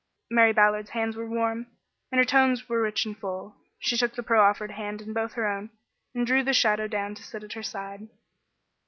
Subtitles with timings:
[0.31, 1.67] Mary Ballard's hands were warm,
[2.11, 3.55] and her tones were rich and full.
[3.77, 5.69] She took the proffered hand in both her own
[6.15, 8.09] and drew the shadow down to sit at her side.